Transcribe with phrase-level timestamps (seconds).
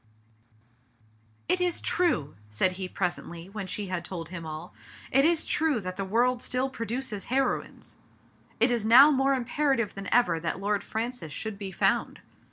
[1.53, 4.73] "It is true!" said he presently, when she had told him all."
[5.11, 7.97] It is true that the world still pro duces heroines.
[8.59, 12.19] It is now more imperative than ever that Lord Francis should be found.